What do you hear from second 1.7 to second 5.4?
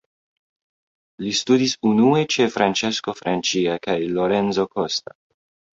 unue ĉe Francesco Francia kaj Lorenzo Costa.